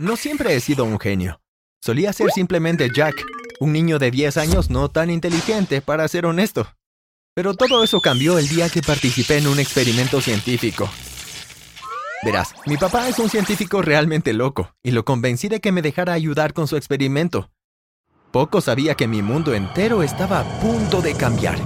No 0.00 0.16
siempre 0.16 0.54
he 0.54 0.60
sido 0.60 0.84
un 0.84 1.00
genio. 1.00 1.40
Solía 1.82 2.12
ser 2.12 2.30
simplemente 2.30 2.88
Jack, 2.94 3.16
un 3.58 3.72
niño 3.72 3.98
de 3.98 4.12
10 4.12 4.36
años 4.36 4.70
no 4.70 4.88
tan 4.88 5.10
inteligente, 5.10 5.82
para 5.82 6.06
ser 6.06 6.24
honesto. 6.24 6.68
Pero 7.34 7.54
todo 7.54 7.82
eso 7.82 8.00
cambió 8.00 8.38
el 8.38 8.46
día 8.46 8.68
que 8.68 8.80
participé 8.80 9.38
en 9.38 9.48
un 9.48 9.58
experimento 9.58 10.20
científico. 10.20 10.88
Verás, 12.22 12.54
mi 12.66 12.76
papá 12.76 13.08
es 13.08 13.18
un 13.18 13.28
científico 13.28 13.82
realmente 13.82 14.32
loco, 14.34 14.72
y 14.84 14.92
lo 14.92 15.04
convencí 15.04 15.48
de 15.48 15.58
que 15.58 15.72
me 15.72 15.82
dejara 15.82 16.12
ayudar 16.12 16.52
con 16.52 16.68
su 16.68 16.76
experimento. 16.76 17.50
Poco 18.30 18.60
sabía 18.60 18.94
que 18.94 19.08
mi 19.08 19.22
mundo 19.22 19.52
entero 19.52 20.04
estaba 20.04 20.40
a 20.40 20.60
punto 20.60 21.02
de 21.02 21.14
cambiar. 21.14 21.58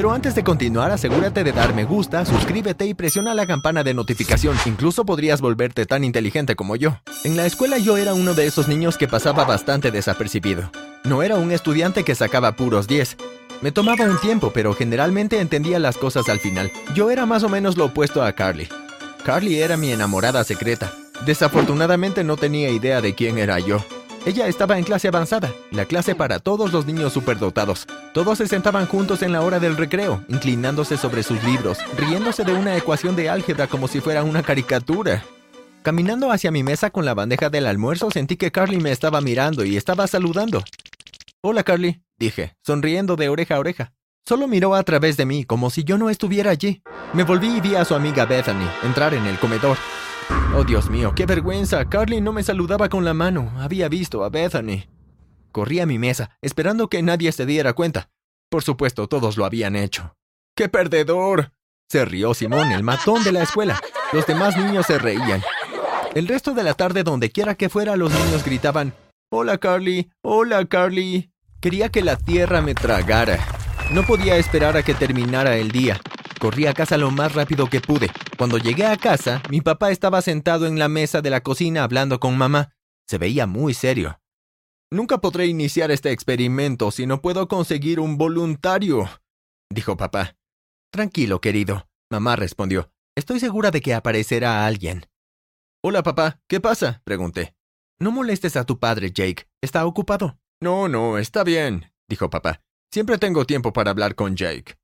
Pero 0.00 0.12
antes 0.12 0.34
de 0.34 0.42
continuar, 0.42 0.90
asegúrate 0.90 1.44
de 1.44 1.52
dar 1.52 1.74
me 1.74 1.84
gusta, 1.84 2.24
suscríbete 2.24 2.86
y 2.86 2.94
presiona 2.94 3.34
la 3.34 3.46
campana 3.46 3.84
de 3.84 3.92
notificación. 3.92 4.56
Incluso 4.64 5.04
podrías 5.04 5.42
volverte 5.42 5.84
tan 5.84 6.04
inteligente 6.04 6.56
como 6.56 6.74
yo. 6.74 6.96
En 7.22 7.36
la 7.36 7.44
escuela 7.44 7.76
yo 7.76 7.98
era 7.98 8.14
uno 8.14 8.32
de 8.32 8.46
esos 8.46 8.66
niños 8.66 8.96
que 8.96 9.08
pasaba 9.08 9.44
bastante 9.44 9.90
desapercibido. 9.90 10.70
No 11.04 11.22
era 11.22 11.36
un 11.36 11.52
estudiante 11.52 12.02
que 12.02 12.14
sacaba 12.14 12.56
puros 12.56 12.88
10. 12.88 13.18
Me 13.60 13.72
tomaba 13.72 14.06
un 14.06 14.18
tiempo, 14.18 14.52
pero 14.54 14.72
generalmente 14.72 15.38
entendía 15.38 15.78
las 15.78 15.98
cosas 15.98 16.30
al 16.30 16.40
final. 16.40 16.72
Yo 16.94 17.10
era 17.10 17.26
más 17.26 17.42
o 17.42 17.50
menos 17.50 17.76
lo 17.76 17.84
opuesto 17.84 18.22
a 18.22 18.32
Carly. 18.32 18.68
Carly 19.22 19.60
era 19.60 19.76
mi 19.76 19.92
enamorada 19.92 20.44
secreta. 20.44 20.94
Desafortunadamente 21.26 22.24
no 22.24 22.38
tenía 22.38 22.70
idea 22.70 23.02
de 23.02 23.14
quién 23.14 23.36
era 23.36 23.58
yo. 23.58 23.84
Ella 24.26 24.48
estaba 24.48 24.78
en 24.78 24.84
clase 24.84 25.08
avanzada, 25.08 25.50
la 25.70 25.86
clase 25.86 26.14
para 26.14 26.38
todos 26.38 26.72
los 26.72 26.84
niños 26.84 27.12
superdotados. 27.14 27.86
Todos 28.12 28.36
se 28.36 28.46
sentaban 28.46 28.86
juntos 28.86 29.22
en 29.22 29.32
la 29.32 29.40
hora 29.40 29.58
del 29.58 29.78
recreo, 29.78 30.22
inclinándose 30.28 30.98
sobre 30.98 31.22
sus 31.22 31.42
libros, 31.42 31.78
riéndose 31.96 32.44
de 32.44 32.52
una 32.52 32.76
ecuación 32.76 33.16
de 33.16 33.30
álgebra 33.30 33.66
como 33.66 33.88
si 33.88 34.00
fuera 34.00 34.22
una 34.22 34.42
caricatura. 34.42 35.24
Caminando 35.82 36.30
hacia 36.30 36.50
mi 36.50 36.62
mesa 36.62 36.90
con 36.90 37.06
la 37.06 37.14
bandeja 37.14 37.48
del 37.48 37.66
almuerzo, 37.66 38.10
sentí 38.10 38.36
que 38.36 38.52
Carly 38.52 38.78
me 38.78 38.92
estaba 38.92 39.22
mirando 39.22 39.64
y 39.64 39.78
estaba 39.78 40.06
saludando. 40.06 40.62
Hola, 41.40 41.62
Carly, 41.62 42.02
dije, 42.18 42.54
sonriendo 42.62 43.16
de 43.16 43.30
oreja 43.30 43.54
a 43.56 43.60
oreja. 43.60 43.92
Solo 44.28 44.46
miró 44.46 44.74
a 44.74 44.82
través 44.82 45.16
de 45.16 45.24
mí, 45.24 45.44
como 45.44 45.70
si 45.70 45.82
yo 45.82 45.96
no 45.96 46.10
estuviera 46.10 46.50
allí. 46.50 46.82
Me 47.14 47.24
volví 47.24 47.56
y 47.56 47.60
vi 47.62 47.74
a 47.74 47.86
su 47.86 47.94
amiga 47.94 48.26
Bethany 48.26 48.68
entrar 48.82 49.14
en 49.14 49.26
el 49.26 49.38
comedor. 49.38 49.78
Oh, 50.54 50.64
Dios 50.64 50.90
mío, 50.90 51.12
qué 51.14 51.26
vergüenza. 51.26 51.88
Carly 51.88 52.20
no 52.20 52.32
me 52.32 52.42
saludaba 52.42 52.88
con 52.88 53.04
la 53.04 53.14
mano. 53.14 53.52
Había 53.58 53.88
visto 53.88 54.24
a 54.24 54.28
Bethany. 54.28 54.88
Corrí 55.52 55.80
a 55.80 55.86
mi 55.86 55.98
mesa, 55.98 56.36
esperando 56.42 56.88
que 56.88 57.02
nadie 57.02 57.32
se 57.32 57.46
diera 57.46 57.72
cuenta. 57.72 58.10
Por 58.50 58.62
supuesto, 58.62 59.08
todos 59.08 59.36
lo 59.36 59.44
habían 59.44 59.76
hecho. 59.76 60.16
¡Qué 60.56 60.68
perdedor! 60.68 61.52
Se 61.88 62.04
rió 62.04 62.34
Simón, 62.34 62.72
el 62.72 62.82
matón 62.82 63.24
de 63.24 63.32
la 63.32 63.42
escuela. 63.42 63.80
Los 64.12 64.26
demás 64.26 64.56
niños 64.56 64.86
se 64.86 64.98
reían. 64.98 65.42
El 66.14 66.28
resto 66.28 66.52
de 66.52 66.62
la 66.62 66.74
tarde, 66.74 67.04
donde 67.04 67.30
quiera 67.30 67.54
que 67.54 67.68
fuera, 67.68 67.96
los 67.96 68.12
niños 68.12 68.44
gritaban, 68.44 68.94
Hola 69.32 69.58
Carly, 69.58 70.10
hola 70.22 70.64
Carly. 70.64 71.30
Quería 71.60 71.88
que 71.88 72.02
la 72.02 72.16
tierra 72.16 72.60
me 72.60 72.74
tragara. 72.74 73.38
No 73.92 74.02
podía 74.02 74.36
esperar 74.36 74.76
a 74.76 74.82
que 74.82 74.94
terminara 74.94 75.56
el 75.56 75.70
día. 75.70 76.00
Corrí 76.40 76.66
a 76.66 76.74
casa 76.74 76.96
lo 76.96 77.12
más 77.12 77.34
rápido 77.34 77.68
que 77.68 77.80
pude. 77.80 78.10
Cuando 78.40 78.56
llegué 78.56 78.86
a 78.86 78.96
casa, 78.96 79.42
mi 79.50 79.60
papá 79.60 79.90
estaba 79.90 80.22
sentado 80.22 80.66
en 80.66 80.78
la 80.78 80.88
mesa 80.88 81.20
de 81.20 81.28
la 81.28 81.42
cocina 81.42 81.84
hablando 81.84 82.20
con 82.20 82.38
mamá. 82.38 82.74
Se 83.06 83.18
veía 83.18 83.46
muy 83.46 83.74
serio. 83.74 84.18
Nunca 84.90 85.18
podré 85.18 85.46
iniciar 85.46 85.90
este 85.90 86.10
experimento 86.10 86.90
si 86.90 87.06
no 87.06 87.20
puedo 87.20 87.48
conseguir 87.48 88.00
un 88.00 88.16
voluntario, 88.16 89.10
dijo 89.68 89.98
papá. 89.98 90.38
Tranquilo, 90.90 91.42
querido, 91.42 91.86
mamá 92.10 92.34
respondió. 92.34 92.90
Estoy 93.14 93.40
segura 93.40 93.70
de 93.70 93.82
que 93.82 93.92
aparecerá 93.92 94.64
alguien. 94.64 95.04
Hola, 95.84 96.02
papá, 96.02 96.40
¿qué 96.48 96.60
pasa? 96.60 97.02
pregunté. 97.04 97.54
No 97.98 98.10
molestes 98.10 98.56
a 98.56 98.64
tu 98.64 98.78
padre, 98.78 99.10
Jake. 99.12 99.50
Está 99.60 99.84
ocupado. 99.84 100.38
No, 100.62 100.88
no, 100.88 101.18
está 101.18 101.44
bien, 101.44 101.92
dijo 102.08 102.30
papá. 102.30 102.62
Siempre 102.90 103.18
tengo 103.18 103.44
tiempo 103.44 103.74
para 103.74 103.90
hablar 103.90 104.14
con 104.14 104.34
Jake. 104.34 104.79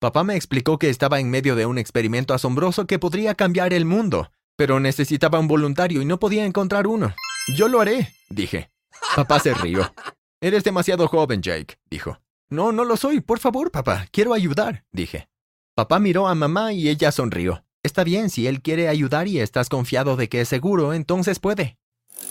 Papá 0.00 0.22
me 0.22 0.36
explicó 0.36 0.78
que 0.78 0.90
estaba 0.90 1.18
en 1.18 1.28
medio 1.28 1.56
de 1.56 1.66
un 1.66 1.76
experimento 1.76 2.32
asombroso 2.32 2.86
que 2.86 3.00
podría 3.00 3.34
cambiar 3.34 3.72
el 3.72 3.84
mundo, 3.84 4.30
pero 4.54 4.78
necesitaba 4.78 5.40
un 5.40 5.48
voluntario 5.48 6.00
y 6.00 6.04
no 6.04 6.20
podía 6.20 6.44
encontrar 6.44 6.86
uno. 6.86 7.16
Yo 7.56 7.66
lo 7.66 7.80
haré, 7.80 8.14
dije. 8.28 8.70
Papá 9.16 9.40
se 9.40 9.54
rió. 9.54 9.92
Eres 10.40 10.62
demasiado 10.62 11.08
joven, 11.08 11.42
Jake, 11.42 11.78
dijo. 11.90 12.20
No, 12.48 12.70
no 12.70 12.84
lo 12.84 12.96
soy. 12.96 13.20
Por 13.20 13.40
favor, 13.40 13.72
papá. 13.72 14.06
Quiero 14.12 14.34
ayudar, 14.34 14.84
dije. 14.92 15.28
Papá 15.74 15.98
miró 15.98 16.28
a 16.28 16.36
mamá 16.36 16.72
y 16.72 16.88
ella 16.88 17.10
sonrió. 17.10 17.64
Está 17.82 18.04
bien, 18.04 18.30
si 18.30 18.46
él 18.46 18.62
quiere 18.62 18.86
ayudar 18.88 19.26
y 19.26 19.40
estás 19.40 19.68
confiado 19.68 20.14
de 20.14 20.28
que 20.28 20.42
es 20.42 20.48
seguro, 20.48 20.94
entonces 20.94 21.40
puede. 21.40 21.76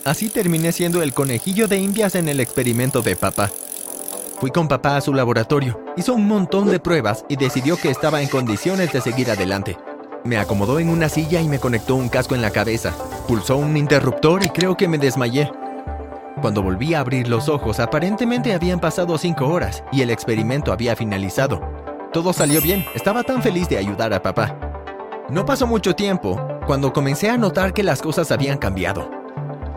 Así 0.06 0.30
terminé 0.30 0.72
siendo 0.72 1.02
el 1.02 1.12
conejillo 1.12 1.68
de 1.68 1.76
indias 1.76 2.14
en 2.14 2.30
el 2.30 2.40
experimento 2.40 3.02
de 3.02 3.14
papá. 3.14 3.50
Fui 4.40 4.52
con 4.52 4.68
papá 4.68 4.96
a 4.96 5.00
su 5.00 5.12
laboratorio, 5.12 5.80
hizo 5.96 6.14
un 6.14 6.28
montón 6.28 6.70
de 6.70 6.78
pruebas 6.78 7.24
y 7.28 7.34
decidió 7.34 7.76
que 7.76 7.90
estaba 7.90 8.22
en 8.22 8.28
condiciones 8.28 8.92
de 8.92 9.00
seguir 9.00 9.32
adelante. 9.32 9.76
Me 10.22 10.38
acomodó 10.38 10.78
en 10.78 10.90
una 10.90 11.08
silla 11.08 11.40
y 11.40 11.48
me 11.48 11.58
conectó 11.58 11.96
un 11.96 12.08
casco 12.08 12.36
en 12.36 12.42
la 12.42 12.50
cabeza. 12.50 12.94
Pulsó 13.26 13.56
un 13.56 13.76
interruptor 13.76 14.44
y 14.44 14.50
creo 14.50 14.76
que 14.76 14.86
me 14.86 14.98
desmayé. 14.98 15.50
Cuando 16.40 16.62
volví 16.62 16.94
a 16.94 17.00
abrir 17.00 17.26
los 17.26 17.48
ojos, 17.48 17.80
aparentemente 17.80 18.54
habían 18.54 18.78
pasado 18.78 19.18
cinco 19.18 19.48
horas 19.48 19.82
y 19.90 20.02
el 20.02 20.10
experimento 20.10 20.72
había 20.72 20.94
finalizado. 20.94 21.60
Todo 22.12 22.32
salió 22.32 22.60
bien, 22.60 22.84
estaba 22.94 23.24
tan 23.24 23.42
feliz 23.42 23.68
de 23.68 23.78
ayudar 23.78 24.12
a 24.14 24.22
papá. 24.22 24.56
No 25.30 25.44
pasó 25.46 25.66
mucho 25.66 25.96
tiempo 25.96 26.40
cuando 26.64 26.92
comencé 26.92 27.28
a 27.28 27.36
notar 27.36 27.72
que 27.72 27.82
las 27.82 28.00
cosas 28.00 28.30
habían 28.30 28.58
cambiado. 28.58 29.10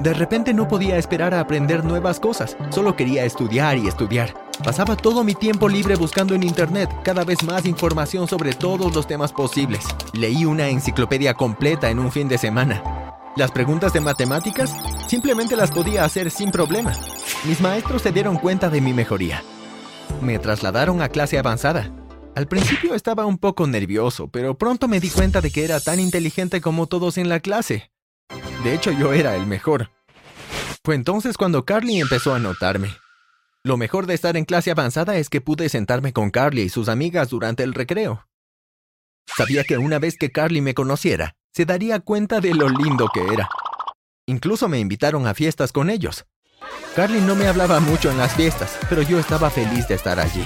De 0.02 0.14
repente 0.14 0.54
no 0.54 0.68
podía 0.68 0.98
esperar 0.98 1.34
a 1.34 1.40
aprender 1.40 1.84
nuevas 1.84 2.20
cosas, 2.20 2.58
solo 2.70 2.96
quería 2.96 3.26
estudiar 3.26 3.78
y 3.78 3.88
estudiar. 3.88 4.34
Pasaba 4.64 4.96
todo 4.96 5.24
mi 5.24 5.34
tiempo 5.34 5.68
libre 5.68 5.96
buscando 5.96 6.36
en 6.36 6.44
Internet 6.44 6.90
cada 7.04 7.24
vez 7.24 7.42
más 7.44 7.66
información 7.66 8.28
sobre 8.28 8.54
todos 8.54 8.94
los 8.94 9.08
temas 9.08 9.34
posibles. 9.34 9.84
Leí 10.14 10.46
una 10.46 10.70
enciclopedia 10.70 11.34
completa 11.34 11.90
en 11.90 11.98
un 11.98 12.12
fin 12.12 12.28
de 12.28 12.38
semana. 12.38 12.84
Las 13.36 13.52
preguntas 13.52 13.92
de 13.92 14.02
matemáticas 14.02 14.76
simplemente 15.08 15.56
las 15.56 15.72
podía 15.72 16.06
hacer 16.06 16.30
sin 16.30 16.52
problema. 16.52 16.96
Mis 17.46 17.60
maestros 17.60 18.04
se 18.04 18.12
dieron 18.12 18.38
cuenta 18.38 18.70
de 18.70 18.82
mi 18.82 18.94
mejoría. 18.94 19.44
Me 20.22 20.38
trasladaron 20.38 21.02
a 21.02 21.10
clase 21.10 21.40
avanzada. 21.40 21.92
Al 22.36 22.48
principio 22.48 22.94
estaba 22.94 23.26
un 23.26 23.40
poco 23.40 23.66
nervioso, 23.66 24.28
pero 24.28 24.58
pronto 24.58 24.88
me 24.88 25.00
di 25.00 25.10
cuenta 25.10 25.42
de 25.42 25.50
que 25.50 25.66
era 25.66 25.80
tan 25.80 26.00
inteligente 26.00 26.62
como 26.62 26.86
todos 26.86 27.18
en 27.18 27.30
la 27.30 27.40
clase. 27.40 27.92
De 28.64 28.76
hecho, 28.76 28.92
yo 28.92 29.12
era 29.12 29.36
el 29.36 29.48
mejor. 29.48 29.90
Fue 30.84 30.94
entonces 30.94 31.36
cuando 31.36 31.66
Carly 31.66 32.00
empezó 32.00 32.34
a 32.36 32.40
notarme. 32.40 32.90
Lo 33.64 33.78
mejor 33.78 34.08
de 34.08 34.16
estar 34.16 34.38
en 34.38 34.46
clase 34.46 34.72
avanzada 34.72 35.18
es 35.18 35.30
que 35.30 35.40
pude 35.40 35.70
sentarme 35.70 36.14
con 36.14 36.32
Carly 36.32 36.64
y 36.64 36.70
sus 36.70 36.90
amigas 36.90 37.30
durante 37.30 37.64
el 37.64 37.76
recreo. 37.76 38.28
Sabía 39.38 39.64
que 39.64 39.78
una 39.78 40.00
vez 40.00 40.18
que 40.18 40.32
Carly 40.32 40.62
me 40.62 40.74
conociera, 40.74 41.36
se 41.54 41.66
daría 41.66 42.00
cuenta 42.00 42.40
de 42.40 42.56
lo 42.56 42.68
lindo 42.70 43.08
que 43.14 43.22
era. 43.34 43.50
Incluso 44.26 44.68
me 44.68 44.80
invitaron 44.80 45.28
a 45.28 45.36
fiestas 45.36 45.72
con 45.72 45.90
ellos. 45.92 46.26
Carly 46.96 47.22
no 47.22 47.36
me 47.36 47.48
hablaba 47.48 47.80
mucho 47.80 48.10
en 48.10 48.18
las 48.18 48.34
fiestas, 48.34 48.78
pero 48.90 49.04
yo 49.04 49.20
estaba 49.20 49.50
feliz 49.50 49.88
de 49.88 49.96
estar 49.96 50.20
allí. 50.20 50.44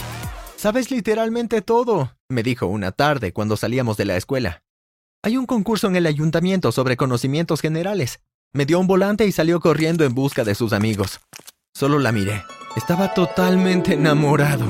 Sabes 0.58 0.92
literalmente 0.92 1.62
todo, 1.62 2.18
me 2.30 2.44
dijo 2.44 2.66
una 2.66 2.92
tarde 2.92 3.32
cuando 3.32 3.56
salíamos 3.56 3.96
de 3.98 4.06
la 4.06 4.18
escuela. 4.18 4.64
Hay 5.24 5.38
un 5.38 5.46
concurso 5.46 5.88
en 5.88 5.96
el 5.96 6.06
ayuntamiento 6.06 6.72
sobre 6.72 6.98
conocimientos 6.98 7.62
generales. 7.62 8.20
Me 8.54 8.66
dio 8.66 8.80
un 8.80 8.88
volante 8.88 9.26
y 9.26 9.32
salió 9.32 9.60
corriendo 9.60 10.04
en 10.04 10.14
busca 10.14 10.44
de 10.44 10.54
sus 10.54 10.74
amigos. 10.74 11.20
Solo 11.74 12.00
la 12.00 12.12
miré. 12.12 12.44
Estaba 12.76 13.14
totalmente 13.14 13.94
enamorado. 13.94 14.66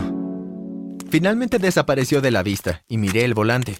Finalmente 1.10 1.58
desapareció 1.58 2.22
de 2.22 2.30
la 2.30 2.44
vista 2.44 2.84
y 2.88 3.00
miré 3.00 3.26
el 3.26 3.34
volante. 3.34 3.80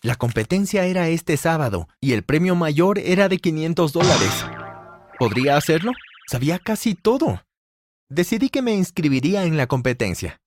La 0.00 0.16
competencia 0.16 0.86
era 0.86 1.08
este 1.08 1.36
sábado 1.36 1.86
y 2.00 2.12
el 2.12 2.22
premio 2.22 2.54
mayor 2.54 2.98
era 2.98 3.28
de 3.28 3.36
500 3.36 3.92
dólares. 3.92 4.46
¿Podría 5.18 5.58
hacerlo? 5.58 5.92
Sabía 6.26 6.58
casi 6.58 6.94
todo. 6.94 7.42
Decidí 8.08 8.48
que 8.48 8.62
me 8.62 8.72
inscribiría 8.74 9.44
en 9.44 9.58
la 9.58 9.66
competencia. 9.66 10.40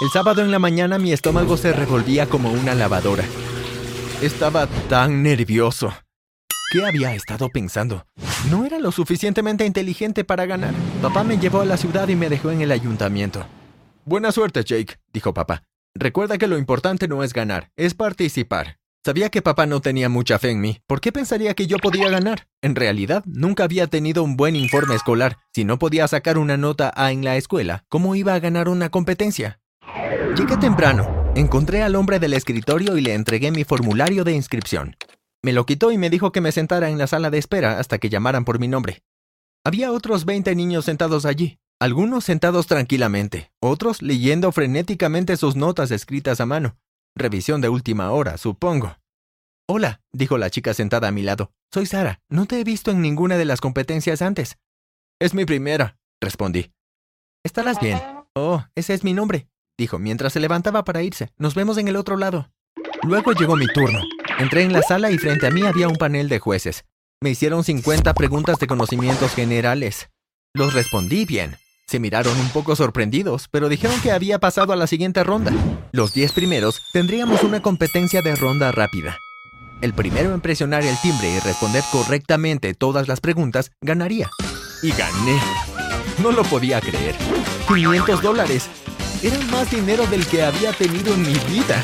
El 0.00 0.10
sábado 0.10 0.42
en 0.42 0.52
la 0.52 0.60
mañana 0.60 0.98
mi 0.98 1.12
estómago 1.12 1.56
se 1.56 1.72
revolvía 1.72 2.26
como 2.26 2.52
una 2.52 2.76
lavadora. 2.76 3.24
Estaba 4.22 4.68
tan 4.88 5.24
nervioso. 5.24 5.92
¿Qué 6.70 6.84
había 6.84 7.14
estado 7.14 7.48
pensando? 7.48 8.04
No 8.50 8.66
era 8.66 8.78
lo 8.78 8.92
suficientemente 8.92 9.64
inteligente 9.64 10.22
para 10.22 10.44
ganar. 10.44 10.74
Papá 11.00 11.24
me 11.24 11.38
llevó 11.38 11.62
a 11.62 11.64
la 11.64 11.78
ciudad 11.78 12.06
y 12.08 12.14
me 12.14 12.28
dejó 12.28 12.50
en 12.50 12.60
el 12.60 12.72
ayuntamiento. 12.72 13.46
Buena 14.04 14.32
suerte, 14.32 14.62
Jake, 14.62 14.98
dijo 15.10 15.32
papá. 15.32 15.64
Recuerda 15.94 16.36
que 16.36 16.46
lo 16.46 16.58
importante 16.58 17.08
no 17.08 17.24
es 17.24 17.32
ganar, 17.32 17.70
es 17.76 17.94
participar. 17.94 18.76
Sabía 19.02 19.30
que 19.30 19.40
papá 19.40 19.64
no 19.64 19.80
tenía 19.80 20.10
mucha 20.10 20.38
fe 20.38 20.50
en 20.50 20.60
mí. 20.60 20.82
¿Por 20.86 21.00
qué 21.00 21.10
pensaría 21.10 21.54
que 21.54 21.66
yo 21.66 21.78
podía 21.78 22.10
ganar? 22.10 22.48
En 22.60 22.74
realidad, 22.74 23.24
nunca 23.24 23.64
había 23.64 23.86
tenido 23.86 24.22
un 24.22 24.36
buen 24.36 24.54
informe 24.54 24.94
escolar. 24.94 25.38
Si 25.54 25.64
no 25.64 25.78
podía 25.78 26.06
sacar 26.06 26.36
una 26.36 26.58
nota 26.58 26.92
A 26.94 27.12
en 27.12 27.24
la 27.24 27.36
escuela, 27.36 27.84
¿cómo 27.88 28.14
iba 28.14 28.34
a 28.34 28.40
ganar 28.40 28.68
una 28.68 28.90
competencia? 28.90 29.60
Llegué 30.36 30.58
temprano. 30.58 31.32
Encontré 31.34 31.82
al 31.82 31.94
hombre 31.94 32.18
del 32.18 32.34
escritorio 32.34 32.98
y 32.98 33.00
le 33.00 33.14
entregué 33.14 33.50
mi 33.52 33.64
formulario 33.64 34.24
de 34.24 34.32
inscripción. 34.32 34.96
Me 35.42 35.52
lo 35.52 35.66
quitó 35.66 35.92
y 35.92 35.98
me 35.98 36.10
dijo 36.10 36.32
que 36.32 36.40
me 36.40 36.52
sentara 36.52 36.90
en 36.90 36.98
la 36.98 37.06
sala 37.06 37.30
de 37.30 37.38
espera 37.38 37.78
hasta 37.78 37.98
que 37.98 38.08
llamaran 38.08 38.44
por 38.44 38.58
mi 38.58 38.68
nombre. 38.68 39.02
Había 39.64 39.92
otros 39.92 40.24
20 40.24 40.54
niños 40.54 40.84
sentados 40.84 41.24
allí, 41.24 41.58
algunos 41.80 42.24
sentados 42.24 42.66
tranquilamente, 42.66 43.52
otros 43.60 44.02
leyendo 44.02 44.50
frenéticamente 44.50 45.36
sus 45.36 45.54
notas 45.54 45.90
escritas 45.90 46.40
a 46.40 46.46
mano. 46.46 46.76
Revisión 47.14 47.60
de 47.60 47.68
última 47.68 48.10
hora, 48.10 48.36
supongo. 48.36 48.98
Hola, 49.68 50.00
dijo 50.12 50.38
la 50.38 50.50
chica 50.50 50.74
sentada 50.74 51.08
a 51.08 51.12
mi 51.12 51.22
lado. 51.22 51.52
Soy 51.72 51.86
Sara. 51.86 52.20
No 52.28 52.46
te 52.46 52.58
he 52.58 52.64
visto 52.64 52.90
en 52.90 53.02
ninguna 53.02 53.36
de 53.36 53.44
las 53.44 53.60
competencias 53.60 54.22
antes. 54.22 54.58
Es 55.20 55.34
mi 55.34 55.44
primera, 55.44 55.98
respondí. 56.20 56.72
Estarás 57.44 57.78
bien. 57.80 58.00
Oh, 58.34 58.64
ese 58.74 58.94
es 58.94 59.04
mi 59.04 59.12
nombre, 59.12 59.48
dijo 59.76 59.98
mientras 59.98 60.32
se 60.32 60.40
levantaba 60.40 60.84
para 60.84 61.02
irse. 61.02 61.30
Nos 61.36 61.54
vemos 61.54 61.78
en 61.78 61.88
el 61.88 61.96
otro 61.96 62.16
lado. 62.16 62.50
Luego 63.02 63.32
llegó 63.32 63.56
mi 63.56 63.66
turno. 63.66 64.00
Entré 64.38 64.62
en 64.62 64.72
la 64.72 64.82
sala 64.82 65.10
y 65.10 65.18
frente 65.18 65.48
a 65.48 65.50
mí 65.50 65.62
había 65.62 65.88
un 65.88 65.96
panel 65.96 66.28
de 66.28 66.38
jueces. 66.38 66.84
Me 67.20 67.30
hicieron 67.30 67.64
50 67.64 68.14
preguntas 68.14 68.60
de 68.60 68.68
conocimientos 68.68 69.34
generales. 69.34 70.10
Los 70.54 70.74
respondí 70.74 71.24
bien. 71.24 71.56
Se 71.88 71.98
miraron 71.98 72.38
un 72.38 72.48
poco 72.50 72.76
sorprendidos, 72.76 73.48
pero 73.50 73.68
dijeron 73.68 74.00
que 74.00 74.12
había 74.12 74.38
pasado 74.38 74.72
a 74.72 74.76
la 74.76 74.86
siguiente 74.86 75.24
ronda. 75.24 75.50
Los 75.90 76.14
10 76.14 76.32
primeros 76.32 76.80
tendríamos 76.92 77.42
una 77.42 77.62
competencia 77.62 78.22
de 78.22 78.36
ronda 78.36 78.70
rápida. 78.70 79.18
El 79.82 79.92
primero 79.92 80.32
en 80.32 80.40
presionar 80.40 80.84
el 80.84 80.96
timbre 80.98 81.30
y 81.30 81.40
responder 81.40 81.82
correctamente 81.90 82.74
todas 82.74 83.08
las 83.08 83.20
preguntas 83.20 83.72
ganaría. 83.80 84.30
Y 84.84 84.92
gané. 84.92 85.40
No 86.22 86.30
lo 86.30 86.44
podía 86.44 86.80
creer. 86.80 87.16
500 87.66 88.22
dólares. 88.22 88.68
Era 89.20 89.38
más 89.46 89.68
dinero 89.68 90.06
del 90.06 90.24
que 90.28 90.44
había 90.44 90.72
tenido 90.72 91.12
en 91.12 91.22
mi 91.22 91.34
vida. 91.34 91.82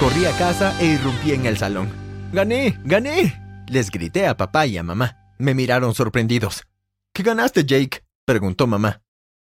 Corrí 0.00 0.24
a 0.24 0.32
casa 0.38 0.74
e 0.80 0.86
irrumpí 0.94 1.32
en 1.32 1.44
el 1.44 1.58
salón. 1.58 1.90
¡Gané! 2.32 2.80
¡Gané! 2.84 3.38
Les 3.68 3.90
grité 3.90 4.26
a 4.26 4.34
papá 4.34 4.66
y 4.66 4.78
a 4.78 4.82
mamá. 4.82 5.34
Me 5.38 5.52
miraron 5.52 5.94
sorprendidos. 5.94 6.66
¿Qué 7.12 7.22
ganaste, 7.22 7.66
Jake? 7.66 8.02
preguntó 8.24 8.66
mamá. 8.66 9.02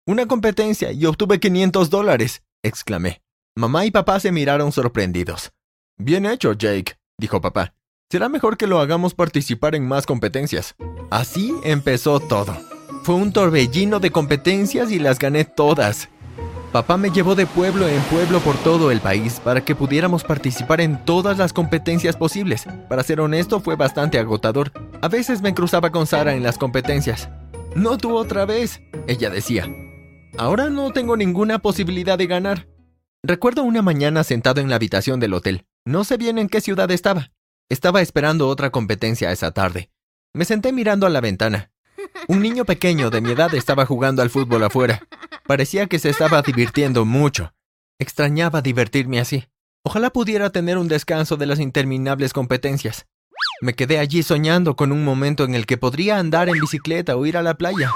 Una 0.06 0.26
competencia 0.26 0.92
y 0.92 1.04
obtuve 1.04 1.40
500 1.40 1.90
dólares, 1.90 2.44
exclamé. 2.62 3.22
Mamá 3.56 3.86
y 3.86 3.90
papá 3.90 4.20
se 4.20 4.30
miraron 4.30 4.70
sorprendidos. 4.70 5.50
Bien 5.98 6.24
hecho, 6.26 6.52
Jake, 6.52 6.96
dijo 7.18 7.40
papá. 7.40 7.74
Será 8.08 8.28
mejor 8.28 8.56
que 8.56 8.68
lo 8.68 8.78
hagamos 8.78 9.14
participar 9.14 9.74
en 9.74 9.88
más 9.88 10.06
competencias. 10.06 10.76
Así 11.10 11.52
empezó 11.64 12.20
todo. 12.20 12.56
Fue 13.02 13.16
un 13.16 13.32
torbellino 13.32 13.98
de 13.98 14.12
competencias 14.12 14.92
y 14.92 15.00
las 15.00 15.18
gané 15.18 15.44
todas. 15.44 16.08
Papá 16.76 16.98
me 16.98 17.08
llevó 17.08 17.34
de 17.34 17.46
pueblo 17.46 17.88
en 17.88 18.02
pueblo 18.02 18.38
por 18.40 18.54
todo 18.58 18.90
el 18.90 19.00
país 19.00 19.40
para 19.42 19.64
que 19.64 19.74
pudiéramos 19.74 20.24
participar 20.24 20.82
en 20.82 21.02
todas 21.06 21.38
las 21.38 21.54
competencias 21.54 22.18
posibles. 22.18 22.66
Para 22.90 23.02
ser 23.02 23.18
honesto, 23.18 23.60
fue 23.60 23.76
bastante 23.76 24.18
agotador. 24.18 24.72
A 25.00 25.08
veces 25.08 25.40
me 25.40 25.54
cruzaba 25.54 25.90
con 25.90 26.06
Sara 26.06 26.34
en 26.34 26.42
las 26.42 26.58
competencias. 26.58 27.30
No 27.74 27.96
tú 27.96 28.14
otra 28.14 28.44
vez, 28.44 28.82
ella 29.06 29.30
decía. 29.30 29.66
Ahora 30.36 30.68
no 30.68 30.92
tengo 30.92 31.16
ninguna 31.16 31.60
posibilidad 31.60 32.18
de 32.18 32.26
ganar. 32.26 32.68
Recuerdo 33.22 33.62
una 33.62 33.80
mañana 33.80 34.22
sentado 34.22 34.60
en 34.60 34.68
la 34.68 34.76
habitación 34.76 35.18
del 35.18 35.32
hotel. 35.32 35.64
No 35.86 36.04
sé 36.04 36.18
bien 36.18 36.36
en 36.36 36.50
qué 36.50 36.60
ciudad 36.60 36.90
estaba. 36.90 37.30
Estaba 37.70 38.02
esperando 38.02 38.48
otra 38.48 38.68
competencia 38.68 39.32
esa 39.32 39.50
tarde. 39.52 39.88
Me 40.34 40.44
senté 40.44 40.74
mirando 40.74 41.06
a 41.06 41.08
la 41.08 41.22
ventana. 41.22 41.70
Un 42.28 42.40
niño 42.40 42.64
pequeño 42.64 43.10
de 43.10 43.20
mi 43.20 43.32
edad 43.32 43.54
estaba 43.54 43.86
jugando 43.86 44.22
al 44.22 44.30
fútbol 44.30 44.64
afuera. 44.64 45.06
Parecía 45.46 45.86
que 45.86 45.98
se 45.98 46.10
estaba 46.10 46.42
divirtiendo 46.42 47.04
mucho. 47.04 47.52
Extrañaba 47.98 48.62
divertirme 48.62 49.20
así. 49.20 49.46
Ojalá 49.84 50.10
pudiera 50.10 50.50
tener 50.50 50.78
un 50.78 50.88
descanso 50.88 51.36
de 51.36 51.46
las 51.46 51.60
interminables 51.60 52.32
competencias. 52.32 53.06
Me 53.60 53.74
quedé 53.74 53.98
allí 53.98 54.22
soñando 54.22 54.76
con 54.76 54.92
un 54.92 55.04
momento 55.04 55.44
en 55.44 55.54
el 55.54 55.66
que 55.66 55.78
podría 55.78 56.18
andar 56.18 56.48
en 56.48 56.60
bicicleta 56.60 57.16
o 57.16 57.24
ir 57.24 57.36
a 57.36 57.42
la 57.42 57.54
playa. 57.54 57.90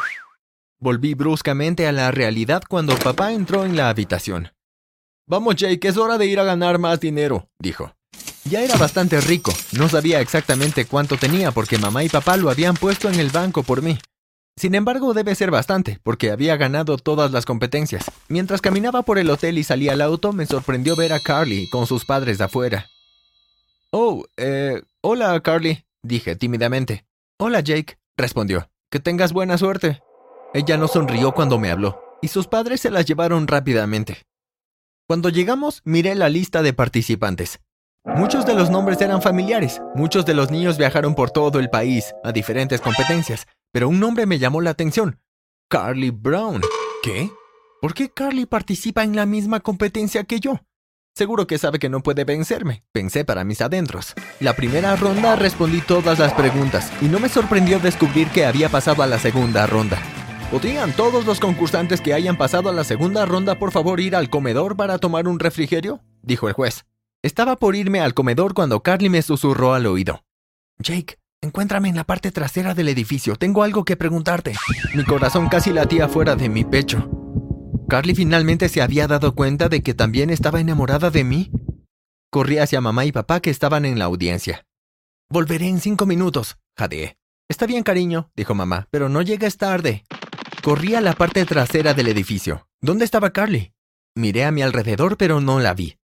Volví 0.79 1.15
bruscamente 1.15 1.87
a 1.87 1.93
la 1.93 2.11
realidad 2.11 2.63
cuando 2.69 2.97
papá 2.97 3.33
entró 3.33 3.65
en 3.65 3.77
la 3.77 3.89
habitación. 3.89 4.53
Vamos, 5.27 5.57
Jake, 5.57 5.89
es 5.89 5.97
hora 5.97 6.17
de 6.17 6.27
ir 6.27 6.41
a 6.41 6.45
ganar 6.45 6.79
más 6.79 7.01
dinero, 7.01 7.49
dijo. 7.59 7.93
Ya 8.45 8.63
era 8.63 8.77
bastante 8.77 9.21
rico, 9.21 9.53
no 9.73 9.89
sabía 9.89 10.21
exactamente 10.21 10.87
cuánto 10.87 11.17
tenía 11.17 11.51
porque 11.53 11.77
mamá 11.77 12.03
y 12.05 12.09
papá 12.09 12.37
lo 12.37 12.49
habían 12.49 12.75
puesto 12.75 13.11
en 13.11 13.21
el 13.21 13.31
banco 13.31 13.63
por 13.63 13.83
mí. 13.83 13.99
Sin 14.57 14.75
embargo, 14.75 15.15
debe 15.15 15.35
ser 15.35 15.51
bastante, 15.51 16.01
porque 16.03 16.31
había 16.31 16.57
ganado 16.57 16.99
todas 16.99 17.31
las 17.31 17.47
competencias. 17.47 18.11
Mientras 18.29 18.61
caminaba 18.61 19.03
por 19.03 19.19
el 19.19 19.31
hotel 19.31 19.59
y 19.59 19.65
salía 19.65 19.93
al 19.93 20.03
auto, 20.03 20.33
me 20.33 20.47
sorprendió 20.47 20.97
ver 20.97 21.13
a 21.13 21.21
Carly 21.21 21.69
con 21.71 21.87
sus 21.87 22.05
padres 22.05 22.39
de 22.39 22.45
afuera. 22.45 22.87
Oh, 23.91 24.25
eh, 24.37 24.83
hola, 25.01 25.41
Carly, 25.41 25.85
dije 26.03 26.37
tímidamente. 26.37 27.07
Hola, 27.39 27.61
Jake, 27.61 27.99
respondió. 28.17 28.71
Que 28.91 29.01
tengas 29.01 29.33
buena 29.33 29.57
suerte. 29.57 30.03
Ella 30.53 30.77
no 30.77 30.89
sonrió 30.89 31.33
cuando 31.33 31.59
me 31.59 31.71
habló, 31.71 32.03
y 32.21 32.29
sus 32.29 32.47
padres 32.47 32.81
se 32.81 32.91
las 32.91 33.07
llevaron 33.07 33.47
rápidamente. 33.47 34.27
Cuando 35.07 35.29
llegamos, 35.29 35.81
miré 35.85 36.15
la 36.15 36.29
lista 36.29 36.63
de 36.63 36.73
participantes. 36.73 37.61
Muchos 38.05 38.47
de 38.47 38.55
los 38.55 38.71
nombres 38.71 39.01
eran 39.01 39.23
familiares, 39.23 39.81
muchos 39.95 40.25
de 40.27 40.35
los 40.35 40.51
niños 40.51 40.79
viajaron 40.79 41.15
por 41.15 41.31
todo 41.31 41.59
el 41.61 41.69
país 41.69 42.15
a 42.25 42.33
diferentes 42.33 42.81
competencias, 42.81 43.47
pero 43.73 43.89
un 43.89 44.01
nombre 44.01 44.27
me 44.27 44.39
llamó 44.39 44.61
la 44.61 44.71
atención. 44.71 45.21
Carly 45.69 46.11
Brown. 46.11 46.63
¿Qué? 47.03 47.31
¿Por 47.81 47.95
qué 47.95 48.11
Carly 48.11 48.47
participa 48.47 49.05
en 49.05 49.17
la 49.17 49.27
misma 49.27 49.61
competencia 49.61 50.25
que 50.25 50.41
yo? 50.41 50.61
Seguro 51.15 51.47
que 51.47 51.59
sabe 51.59 51.79
que 51.79 51.89
no 51.89 52.03
puede 52.03 52.25
vencerme, 52.25 52.85
pensé 52.93 53.25
para 53.25 53.45
mis 53.45 53.61
adentros. 53.61 54.15
La 54.39 54.55
primera 54.55 54.97
ronda 54.97 55.37
respondí 55.37 55.81
todas 55.81 56.19
las 56.19 56.33
preguntas 56.35 56.93
y 57.01 57.07
no 57.07 57.19
me 57.19 57.29
sorprendió 57.29 57.79
descubrir 57.79 58.29
que 58.29 58.47
había 58.47 58.69
pasado 58.69 59.03
a 59.03 59.07
la 59.07 59.19
segunda 59.19 59.67
ronda. 59.67 59.99
¿Podrían 60.51 60.93
todos 60.93 61.27
los 61.27 61.39
concursantes 61.39 62.01
que 62.01 62.15
hayan 62.15 62.37
pasado 62.37 62.71
a 62.71 62.73
la 62.73 62.85
segunda 62.85 63.25
ronda 63.25 63.59
por 63.59 63.71
favor 63.71 64.01
ir 64.01 64.17
al 64.17 64.31
comedor 64.31 64.77
para 64.77 64.99
tomar 64.99 65.29
un 65.29 65.39
refrigerio? 65.39 66.01
dijo 66.23 66.49
el 66.49 66.55
juez. 66.55 66.87
Estaba 67.23 67.57
por 67.57 67.77
irme 67.77 68.01
al 68.01 68.15
comedor 68.15 68.55
cuando 68.55 68.83
Carly 68.83 69.11
me 69.11 69.23
susurró 69.23 69.75
al 69.75 69.87
oído. 69.87 70.25
Jake, 70.79 71.19
encuéntrame 71.43 71.89
en 71.89 71.97
la 71.97 72.05
parte 72.05 72.31
trasera 72.31 72.75
del 72.75 72.89
edificio. 72.89 73.37
Tengo 73.37 73.63
algo 73.63 73.85
que 73.85 73.97
preguntarte. 73.97 74.55
Mi 74.95 75.05
corazón 75.05 75.49
casi 75.49 75.73
latía 75.73 76.09
fuera 76.09 76.37
de 76.37 76.49
mi 76.49 76.65
pecho. 76.65 77.11
¿Carly 77.89 78.15
finalmente 78.15 78.69
se 78.69 78.83
había 78.83 79.07
dado 79.09 79.35
cuenta 79.35 79.69
de 79.69 79.83
que 79.83 79.95
también 79.95 80.31
estaba 80.31 80.61
enamorada 80.61 81.11
de 81.11 81.25
mí? 81.25 81.51
Corrí 82.31 82.59
hacia 82.59 82.81
mamá 82.81 83.05
y 83.05 83.13
papá 83.13 83.41
que 83.41 83.51
estaban 83.51 83.85
en 83.85 83.99
la 83.99 84.05
audiencia. 84.05 84.65
Volveré 85.29 85.69
en 85.69 85.81
cinco 85.81 86.07
minutos, 86.07 86.59
jadeé. 86.77 87.17
Está 87.49 87.67
bien, 87.67 87.83
cariño, 87.83 88.31
dijo 88.37 88.55
mamá, 88.55 88.87
pero 88.91 89.09
no 89.09 89.23
llegues 89.23 89.57
tarde. 89.57 90.05
Corrí 90.63 90.95
a 90.95 91.01
la 91.01 91.15
parte 91.15 91.45
trasera 91.47 91.95
del 91.95 92.09
edificio. 92.09 92.69
¿Dónde 92.81 93.05
estaba 93.05 93.33
Carly? 93.33 93.73
Miré 94.15 94.45
a 94.45 94.53
mi 94.53 94.63
alrededor, 94.63 95.17
pero 95.17 95.41
no 95.41 95.59
la 95.59 95.75
vi. 95.75 95.97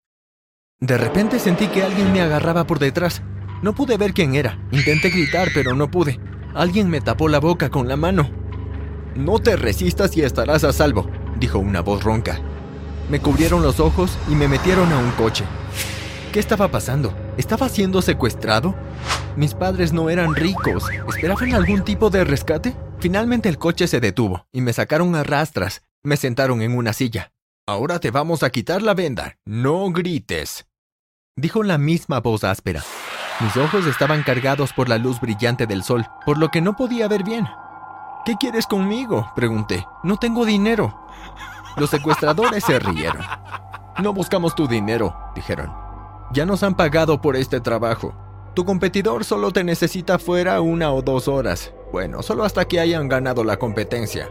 De 0.80 0.98
repente 0.98 1.38
sentí 1.38 1.68
que 1.68 1.82
alguien 1.82 2.12
me 2.12 2.20
agarraba 2.20 2.66
por 2.66 2.78
detrás. 2.78 3.22
No 3.62 3.74
pude 3.74 3.96
ver 3.96 4.12
quién 4.12 4.34
era. 4.34 4.58
Intenté 4.70 5.10
gritar, 5.10 5.48
pero 5.54 5.74
no 5.74 5.90
pude. 5.90 6.20
Alguien 6.54 6.88
me 6.88 7.00
tapó 7.00 7.28
la 7.28 7.40
boca 7.40 7.70
con 7.70 7.88
la 7.88 7.96
mano. 7.96 8.30
No 9.14 9.38
te 9.38 9.56
resistas 9.56 10.16
y 10.16 10.22
estarás 10.22 10.64
a 10.64 10.72
salvo, 10.72 11.08
dijo 11.38 11.58
una 11.58 11.80
voz 11.80 12.04
ronca. 12.04 12.38
Me 13.10 13.20
cubrieron 13.20 13.62
los 13.62 13.80
ojos 13.80 14.18
y 14.28 14.34
me 14.34 14.48
metieron 14.48 14.92
a 14.92 14.98
un 14.98 15.10
coche. 15.12 15.44
¿Qué 16.32 16.40
estaba 16.40 16.70
pasando? 16.70 17.14
¿Estaba 17.38 17.68
siendo 17.68 18.02
secuestrado? 18.02 18.74
Mis 19.36 19.54
padres 19.54 19.92
no 19.92 20.10
eran 20.10 20.34
ricos. 20.34 20.84
¿Esperaban 21.08 21.54
algún 21.54 21.82
tipo 21.82 22.10
de 22.10 22.24
rescate? 22.24 22.76
Finalmente 22.98 23.48
el 23.48 23.58
coche 23.58 23.86
se 23.86 24.00
detuvo 24.00 24.46
y 24.52 24.60
me 24.60 24.72
sacaron 24.72 25.14
a 25.14 25.22
rastras. 25.22 25.82
Me 26.02 26.16
sentaron 26.16 26.62
en 26.62 26.76
una 26.76 26.92
silla. 26.92 27.32
Ahora 27.66 28.00
te 28.00 28.10
vamos 28.10 28.42
a 28.42 28.50
quitar 28.50 28.82
la 28.82 28.94
venda. 28.94 29.38
No 29.44 29.90
grites. 29.90 30.66
Dijo 31.36 31.62
la 31.62 31.78
misma 31.78 32.20
voz 32.20 32.44
áspera. 32.44 32.82
Mis 33.40 33.56
ojos 33.58 33.86
estaban 33.86 34.22
cargados 34.22 34.72
por 34.72 34.88
la 34.88 34.96
luz 34.96 35.20
brillante 35.20 35.66
del 35.66 35.82
sol, 35.82 36.06
por 36.24 36.38
lo 36.38 36.48
que 36.48 36.62
no 36.62 36.74
podía 36.74 37.06
ver 37.06 37.22
bien. 37.22 37.46
¿Qué 38.24 38.36
quieres 38.40 38.66
conmigo? 38.66 39.30
pregunté. 39.36 39.86
No 40.02 40.16
tengo 40.16 40.46
dinero. 40.46 40.98
Los 41.76 41.90
secuestradores 41.90 42.64
se 42.64 42.78
rieron. 42.78 43.22
No 44.02 44.14
buscamos 44.14 44.54
tu 44.54 44.66
dinero, 44.66 45.14
dijeron. 45.34 45.70
Ya 46.32 46.46
nos 46.46 46.62
han 46.62 46.74
pagado 46.74 47.20
por 47.20 47.36
este 47.36 47.60
trabajo. 47.60 48.14
Tu 48.54 48.64
competidor 48.64 49.24
solo 49.24 49.50
te 49.52 49.62
necesita 49.64 50.18
fuera 50.18 50.62
una 50.62 50.90
o 50.92 51.02
dos 51.02 51.28
horas. 51.28 51.74
Bueno, 51.92 52.22
solo 52.22 52.44
hasta 52.44 52.64
que 52.64 52.80
hayan 52.80 53.06
ganado 53.06 53.44
la 53.44 53.58
competencia. 53.58 54.28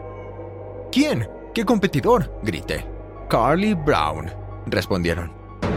¿Quién? 0.92 1.30
¿Qué 1.54 1.64
competidor? 1.64 2.40
grité. 2.42 2.88
Carly 3.30 3.76
Brown, 3.76 4.32
respondieron. 4.66 5.32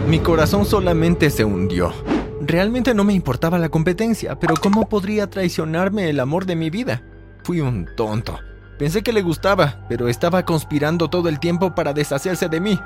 Mi 0.07 0.19
corazón 0.19 0.65
solamente 0.65 1.29
se 1.29 1.45
hundió. 1.45 1.93
Realmente 2.41 2.95
no 2.95 3.05
me 3.05 3.15
importaba 3.15 3.59
la 3.59 3.69
competencia, 3.69 4.39
pero 4.39 4.55
¿cómo 4.55 4.89
podría 4.89 5.29
traicionarme 5.29 6.09
el 6.09 6.21
amor 6.21 6.47
de 6.47 6.55
mi 6.57 6.71
vida? 6.71 7.03
Fui 7.43 7.61
un 7.61 7.89
tonto. 7.97 8.39
Pensé 8.79 9.03
que 9.03 9.13
le 9.13 9.23
gustaba, 9.23 9.85
pero 9.89 10.09
estaba 10.09 10.45
conspirando 10.45 11.11
todo 11.11 11.29
el 11.29 11.41
tiempo 11.41 11.75
para 11.75 11.93
deshacerse 11.93 12.49
de 12.49 12.61
mí. 12.61 12.79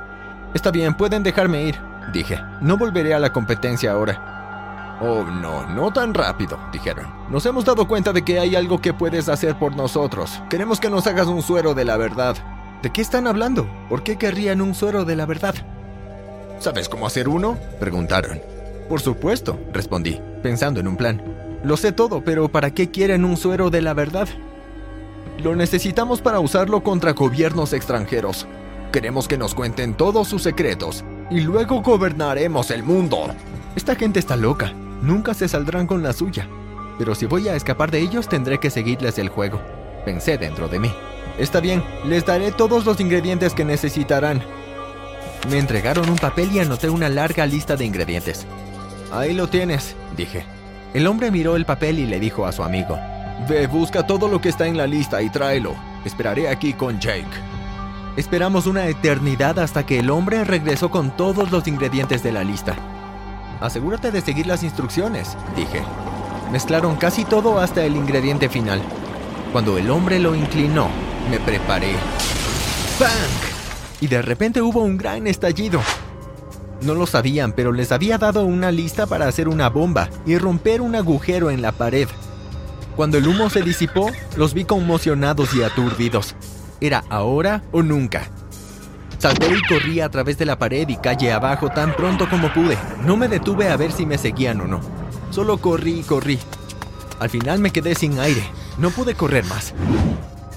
Está 0.54 0.70
bien, 0.70 0.94
pueden 0.94 1.22
dejarme 1.22 1.64
ir, 1.64 1.76
dije. 2.14 2.38
No 2.62 2.78
volveré 2.78 3.12
a 3.12 3.18
la 3.18 3.32
competencia 3.32 3.92
ahora. 3.92 4.98
Oh, 5.02 5.24
no, 5.24 5.66
no 5.66 5.92
tan 5.92 6.14
rápido, 6.14 6.58
dijeron. 6.72 7.06
Nos 7.28 7.44
hemos 7.44 7.64
dado 7.64 7.86
cuenta 7.86 8.12
de 8.12 8.22
que 8.22 8.38
hay 8.38 8.56
algo 8.56 8.80
que 8.80 8.94
puedes 8.94 9.28
hacer 9.28 9.58
por 9.58 9.76
nosotros. 9.76 10.40
Queremos 10.48 10.80
que 10.80 10.88
nos 10.88 11.06
hagas 11.06 11.26
un 11.26 11.42
suero 11.42 11.74
de 11.74 11.84
la 11.84 11.96
verdad. 11.98 12.36
¿De 12.82 12.90
qué 12.90 13.02
están 13.02 13.26
hablando? 13.26 13.68
¿Por 13.88 14.02
qué 14.02 14.16
querrían 14.16 14.62
un 14.62 14.74
suero 14.74 15.04
de 15.04 15.16
la 15.16 15.26
verdad? 15.26 15.54
¿Sabes 16.58 16.88
cómo 16.88 17.06
hacer 17.06 17.28
uno? 17.28 17.58
Preguntaron. 17.80 18.51
Por 18.92 19.00
supuesto, 19.00 19.58
respondí, 19.72 20.20
pensando 20.42 20.78
en 20.78 20.86
un 20.86 20.98
plan. 20.98 21.22
Lo 21.64 21.78
sé 21.78 21.92
todo, 21.92 22.22
pero 22.22 22.50
¿para 22.50 22.72
qué 22.72 22.90
quieren 22.90 23.24
un 23.24 23.38
suero 23.38 23.70
de 23.70 23.80
la 23.80 23.94
verdad? 23.94 24.28
Lo 25.42 25.56
necesitamos 25.56 26.20
para 26.20 26.40
usarlo 26.40 26.82
contra 26.82 27.12
gobiernos 27.12 27.72
extranjeros. 27.72 28.46
Queremos 28.92 29.28
que 29.28 29.38
nos 29.38 29.54
cuenten 29.54 29.94
todos 29.94 30.28
sus 30.28 30.42
secretos 30.42 31.06
y 31.30 31.40
luego 31.40 31.80
gobernaremos 31.80 32.70
el 32.70 32.82
mundo. 32.82 33.28
Esta 33.76 33.94
gente 33.94 34.18
está 34.20 34.36
loca. 34.36 34.74
Nunca 35.00 35.32
se 35.32 35.48
saldrán 35.48 35.86
con 35.86 36.02
la 36.02 36.12
suya. 36.12 36.46
Pero 36.98 37.14
si 37.14 37.24
voy 37.24 37.48
a 37.48 37.56
escapar 37.56 37.90
de 37.90 38.00
ellos, 38.00 38.28
tendré 38.28 38.60
que 38.60 38.68
seguirles 38.68 39.18
el 39.18 39.30
juego. 39.30 39.58
Pensé 40.04 40.36
dentro 40.36 40.68
de 40.68 40.80
mí. 40.80 40.92
Está 41.38 41.60
bien, 41.60 41.82
les 42.04 42.26
daré 42.26 42.52
todos 42.52 42.84
los 42.84 43.00
ingredientes 43.00 43.54
que 43.54 43.64
necesitarán. 43.64 44.42
Me 45.48 45.58
entregaron 45.58 46.10
un 46.10 46.18
papel 46.18 46.52
y 46.52 46.58
anoté 46.58 46.90
una 46.90 47.08
larga 47.08 47.46
lista 47.46 47.74
de 47.74 47.86
ingredientes. 47.86 48.46
Ahí 49.12 49.34
lo 49.34 49.46
tienes, 49.46 49.94
dije. 50.16 50.46
El 50.94 51.06
hombre 51.06 51.30
miró 51.30 51.56
el 51.56 51.66
papel 51.66 51.98
y 51.98 52.06
le 52.06 52.18
dijo 52.18 52.46
a 52.46 52.52
su 52.52 52.62
amigo, 52.62 52.98
Ve, 53.46 53.66
busca 53.66 54.06
todo 54.06 54.26
lo 54.26 54.40
que 54.40 54.48
está 54.48 54.66
en 54.66 54.78
la 54.78 54.86
lista 54.86 55.20
y 55.20 55.28
tráelo. 55.28 55.74
Esperaré 56.06 56.48
aquí 56.48 56.72
con 56.72 56.98
Jake. 56.98 57.26
Esperamos 58.16 58.66
una 58.66 58.86
eternidad 58.86 59.58
hasta 59.58 59.84
que 59.84 59.98
el 59.98 60.10
hombre 60.10 60.44
regresó 60.44 60.90
con 60.90 61.14
todos 61.14 61.50
los 61.50 61.68
ingredientes 61.68 62.22
de 62.22 62.32
la 62.32 62.42
lista. 62.42 62.74
Asegúrate 63.60 64.12
de 64.12 64.22
seguir 64.22 64.46
las 64.46 64.62
instrucciones, 64.62 65.36
dije. 65.56 65.82
Mezclaron 66.50 66.96
casi 66.96 67.26
todo 67.26 67.58
hasta 67.58 67.84
el 67.84 67.96
ingrediente 67.96 68.48
final. 68.48 68.80
Cuando 69.52 69.76
el 69.76 69.90
hombre 69.90 70.18
lo 70.20 70.34
inclinó, 70.34 70.88
me 71.30 71.38
preparé. 71.38 71.92
¡Bang! 72.98 73.10
Y 74.00 74.06
de 74.06 74.22
repente 74.22 74.62
hubo 74.62 74.82
un 74.82 74.96
gran 74.96 75.26
estallido. 75.26 75.82
No 76.82 76.94
lo 76.94 77.06
sabían, 77.06 77.52
pero 77.52 77.72
les 77.72 77.92
había 77.92 78.18
dado 78.18 78.44
una 78.44 78.72
lista 78.72 79.06
para 79.06 79.28
hacer 79.28 79.48
una 79.48 79.68
bomba 79.68 80.08
y 80.26 80.36
romper 80.36 80.80
un 80.80 80.96
agujero 80.96 81.50
en 81.50 81.62
la 81.62 81.72
pared. 81.72 82.08
Cuando 82.96 83.18
el 83.18 83.26
humo 83.26 83.48
se 83.50 83.62
disipó, 83.62 84.10
los 84.36 84.52
vi 84.52 84.64
conmocionados 84.64 85.54
y 85.54 85.62
aturdidos. 85.62 86.34
Era 86.80 87.04
ahora 87.08 87.62
o 87.72 87.82
nunca. 87.82 88.28
Salté 89.18 89.46
y 89.56 89.62
corrí 89.68 90.00
a 90.00 90.08
través 90.08 90.36
de 90.36 90.44
la 90.44 90.58
pared 90.58 90.88
y 90.88 90.96
calle 90.96 91.32
abajo 91.32 91.68
tan 91.68 91.94
pronto 91.94 92.28
como 92.28 92.52
pude. 92.52 92.76
No 93.06 93.16
me 93.16 93.28
detuve 93.28 93.68
a 93.68 93.76
ver 93.76 93.92
si 93.92 94.04
me 94.04 94.18
seguían 94.18 94.60
o 94.60 94.66
no. 94.66 94.80
Solo 95.30 95.58
corrí 95.58 96.00
y 96.00 96.02
corrí. 96.02 96.40
Al 97.20 97.30
final 97.30 97.60
me 97.60 97.70
quedé 97.70 97.94
sin 97.94 98.18
aire. 98.18 98.42
No 98.78 98.90
pude 98.90 99.14
correr 99.14 99.44
más. 99.44 99.72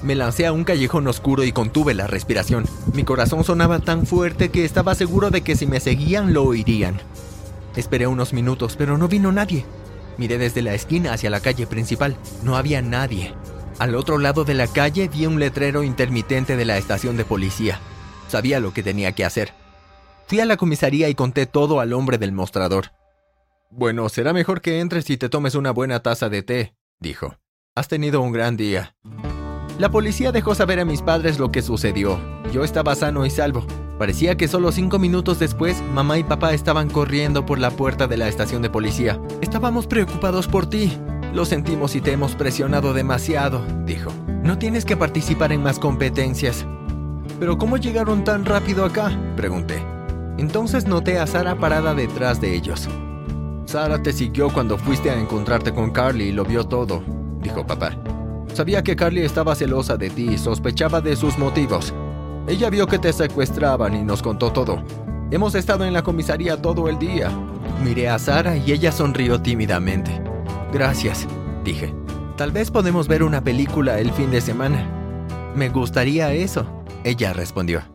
Me 0.06 0.14
lancé 0.14 0.46
a 0.46 0.54
un 0.54 0.66
callejón 0.66 1.08
oscuro 1.08 1.44
y 1.44 1.52
contuve 1.52 1.96
la 1.96 2.06
respiración. 2.06 2.66
Mi 2.94 3.04
corazón 3.04 3.44
sonaba 3.44 3.80
tan 3.80 4.06
fuerte 4.06 4.50
que 4.50 4.64
estaba 4.64 4.94
seguro 4.94 5.32
de 5.32 5.42
que 5.42 5.56
si 5.56 5.66
me 5.66 5.80
seguían 5.80 6.32
lo 6.32 6.44
oirían. 6.44 7.02
Esperé 7.76 8.06
unos 8.06 8.32
minutos, 8.32 8.76
pero 8.78 9.00
no 9.00 9.08
vino 9.08 9.32
nadie. 9.32 9.66
Miré 10.20 10.38
desde 10.38 10.62
la 10.62 10.76
esquina 10.76 11.12
hacia 11.12 11.32
la 11.32 11.40
calle 11.40 11.66
principal. 11.66 12.18
No 12.44 12.56
había 12.56 12.84
nadie. 12.84 13.34
Al 13.80 13.96
otro 13.96 14.20
lado 14.20 14.46
de 14.46 14.54
la 14.54 14.68
calle 14.68 15.08
vi 15.08 15.26
un 15.26 15.40
letrero 15.40 15.82
intermitente 15.82 16.56
de 16.56 16.66
la 16.66 16.78
estación 16.78 17.18
de 17.18 17.26
policía. 17.26 17.80
Sabía 18.28 18.60
lo 18.60 18.74
que 18.74 18.84
tenía 18.84 19.14
que 19.14 19.26
hacer. 19.26 19.54
Fui 20.28 20.40
a 20.40 20.46
la 20.46 20.56
comisaría 20.56 21.10
y 21.10 21.16
conté 21.16 21.48
todo 21.48 21.80
al 21.80 21.94
hombre 21.94 22.20
del 22.20 22.32
mostrador. 22.32 22.92
Bueno, 23.72 24.08
será 24.10 24.34
mejor 24.34 24.62
que 24.62 24.82
entres 24.82 25.10
y 25.10 25.18
te 25.18 25.30
tomes 25.30 25.56
una 25.56 25.72
buena 25.72 26.04
taza 26.04 26.30
de 26.30 26.44
té, 26.44 26.76
dijo. 27.00 27.40
Has 27.74 27.88
tenido 27.88 28.22
un 28.22 28.32
gran 28.32 28.56
día. 28.56 28.96
La 29.78 29.92
policía 29.92 30.32
dejó 30.32 30.56
saber 30.56 30.80
a 30.80 30.86
mis 30.86 31.02
padres 31.02 31.38
lo 31.38 31.52
que 31.52 31.62
sucedió. 31.62 32.18
Yo 32.54 32.64
estaba 32.64 32.96
sano 32.96 33.26
y 33.26 33.30
salvo. 33.30 33.66
Parecía 34.00 34.38
que 34.38 34.48
solo 34.48 34.72
cinco 34.72 35.00
minutos 35.00 35.38
después, 35.38 35.84
mamá 35.94 36.18
y 36.18 36.24
papá 36.24 36.54
estaban 36.54 36.90
corriendo 36.90 37.46
por 37.46 37.60
la 37.60 37.72
puerta 37.72 38.08
de 38.08 38.16
la 38.16 38.30
estación 38.30 38.62
de 38.62 38.70
policía. 38.70 39.20
Estábamos 39.42 39.86
preocupados 39.86 40.48
por 40.48 40.70
ti. 40.70 40.98
Lo 41.34 41.44
sentimos 41.44 41.94
y 41.96 42.02
te 42.02 42.14
hemos 42.14 42.36
presionado 42.36 42.94
demasiado, 42.94 43.62
dijo. 43.86 44.12
No 44.44 44.58
tienes 44.58 44.86
que 44.86 44.96
participar 44.96 45.52
en 45.52 45.62
más 45.62 45.78
competencias. 45.78 46.66
¿Pero 47.38 47.58
cómo 47.58 47.76
llegaron 47.76 48.24
tan 48.24 48.46
rápido 48.46 48.86
acá? 48.86 49.12
Pregunté. 49.36 49.84
Entonces 50.38 50.88
noté 50.88 51.20
a 51.20 51.28
Sara 51.28 51.56
parada 51.56 51.94
detrás 51.94 52.40
de 52.40 52.56
ellos. 52.56 52.88
Sara 53.66 54.02
te 54.02 54.14
siguió 54.14 54.50
cuando 54.54 54.78
fuiste 54.78 55.10
a 55.10 55.20
encontrarte 55.20 55.74
con 55.74 55.92
Carly 55.92 56.26
y 56.26 56.32
lo 56.32 56.46
vio 56.46 56.66
todo, 56.66 57.04
dijo 57.42 57.68
papá. 57.68 57.98
Sabía 58.56 58.84
que 58.84 58.96
Carly 58.96 59.20
estaba 59.20 59.54
celosa 59.54 59.98
de 59.98 60.10
ti 60.10 60.30
y 60.30 60.38
sospechaba 60.38 61.02
de 61.02 61.18
sus 61.18 61.38
motivos. 61.38 61.94
Ella 62.48 62.70
vio 62.70 62.88
que 62.88 62.98
te 62.98 63.12
secuestraban 63.12 63.94
y 63.94 64.02
nos 64.02 64.22
contó 64.22 64.54
todo. 64.54 64.82
Hemos 65.30 65.56
estado 65.56 65.84
en 65.84 65.92
la 65.92 66.04
comisaría 66.04 66.62
todo 66.62 66.88
el 66.88 66.98
día. 66.98 67.30
Miré 67.84 68.08
a 68.08 68.18
Sara 68.18 68.56
y 68.56 68.72
ella 68.72 68.94
sonrió 68.94 69.42
tímidamente. 69.42 70.22
Gracias, 70.72 71.28
dije. 71.66 71.94
Tal 72.38 72.54
vez 72.54 72.72
podemos 72.72 73.10
ver 73.10 73.24
una 73.24 73.44
película 73.44 74.00
el 74.00 74.10
fin 74.12 74.32
de 74.32 74.40
semana. 74.40 74.90
Me 75.54 75.68
gustaría 75.68 76.32
eso. 76.32 76.66
Ella 77.04 77.34
respondió. 77.34 77.95